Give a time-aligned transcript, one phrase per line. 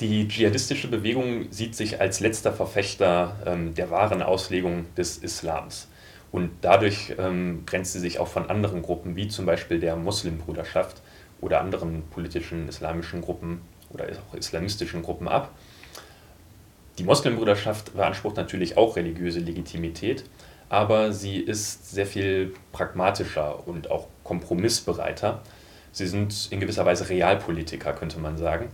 [0.00, 5.88] Die dschihadistische Bewegung sieht sich als letzter Verfechter ähm, der wahren Auslegung des Islams.
[6.32, 11.02] Und dadurch ähm, grenzt sie sich auch von anderen Gruppen, wie zum Beispiel der Muslimbruderschaft
[11.42, 15.50] oder anderen politischen islamischen Gruppen oder auch islamistischen Gruppen ab.
[16.98, 20.24] Die Muslimbruderschaft beansprucht natürlich auch religiöse Legitimität,
[20.70, 25.42] aber sie ist sehr viel pragmatischer und auch kompromissbereiter.
[25.92, 28.68] Sie sind in gewisser Weise Realpolitiker, könnte man sagen.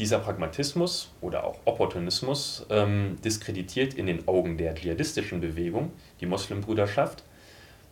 [0.00, 5.92] Dieser Pragmatismus oder auch Opportunismus ähm, diskreditiert in den Augen der dschihadistischen Bewegung
[6.22, 7.22] die Muslimbruderschaft,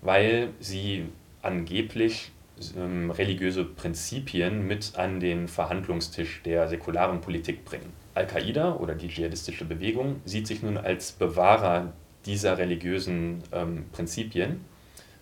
[0.00, 1.04] weil sie
[1.42, 2.32] angeblich
[2.78, 7.92] ähm, religiöse Prinzipien mit an den Verhandlungstisch der säkularen Politik bringen.
[8.14, 11.92] Al-Qaida oder die dschihadistische Bewegung sieht sich nun als Bewahrer
[12.24, 14.64] dieser religiösen ähm, Prinzipien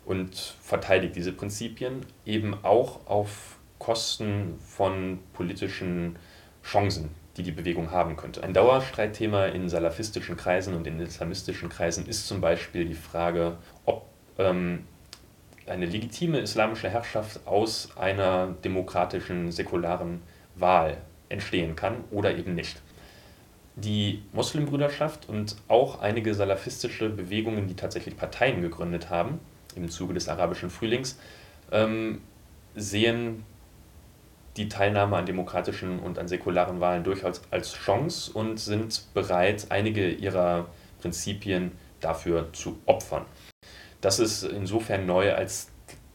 [0.05, 6.17] und verteidigt diese Prinzipien eben auch auf Kosten von politischen
[6.67, 8.43] Chancen, die die Bewegung haben könnte.
[8.43, 14.07] Ein Dauerstreitthema in salafistischen Kreisen und in islamistischen Kreisen ist zum Beispiel die Frage, ob
[14.39, 14.85] ähm,
[15.67, 20.23] eine legitime islamische Herrschaft aus einer demokratischen, säkularen
[20.57, 20.97] Wahl
[21.29, 22.81] entstehen kann oder eben nicht.
[23.77, 29.39] Die Muslimbrüderschaft und auch einige salafistische Bewegungen, die tatsächlich Parteien gegründet haben,
[29.75, 31.19] im Zuge des arabischen Frühlings,
[31.71, 32.23] ähm,
[32.75, 33.45] sehen
[34.57, 40.11] die Teilnahme an demokratischen und an säkularen Wahlen durchaus als Chance und sind bereit, einige
[40.11, 40.67] ihrer
[41.01, 43.25] Prinzipien dafür zu opfern.
[44.01, 45.69] Das ist insofern neu, als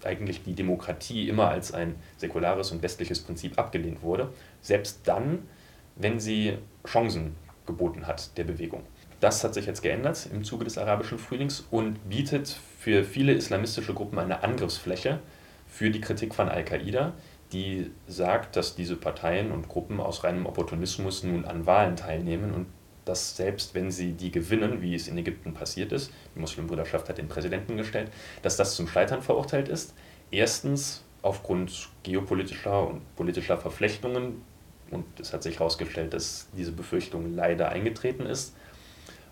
[0.03, 4.29] eigentlich die Demokratie immer als ein säkulares und westliches Prinzip abgelehnt wurde,
[4.61, 5.47] selbst dann,
[5.95, 8.83] wenn sie Chancen geboten hat der Bewegung.
[9.19, 13.93] Das hat sich jetzt geändert im Zuge des arabischen Frühlings und bietet für viele islamistische
[13.93, 15.19] Gruppen eine Angriffsfläche
[15.67, 17.13] für die Kritik von Al-Qaida,
[17.51, 22.67] die sagt, dass diese Parteien und Gruppen aus reinem Opportunismus nun an Wahlen teilnehmen und
[23.05, 27.17] dass selbst wenn sie die gewinnen, wie es in Ägypten passiert ist, die Muslimbrüderschaft hat
[27.17, 28.11] den Präsidenten gestellt,
[28.41, 29.93] dass das zum Scheitern verurteilt ist.
[30.29, 34.43] Erstens aufgrund geopolitischer und politischer Verflechtungen
[34.91, 38.53] und es hat sich herausgestellt, dass diese Befürchtung leider eingetreten ist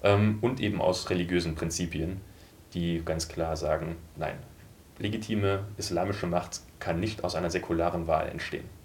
[0.04, 2.22] ähm, und eben aus religiösen Prinzipien,
[2.74, 4.38] die ganz klar sagen, nein,
[5.00, 8.79] legitime islamische Macht kann nicht aus einer säkularen Wahl entstehen.